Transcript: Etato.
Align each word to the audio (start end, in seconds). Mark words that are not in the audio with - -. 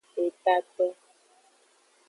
Etato. 0.23 0.85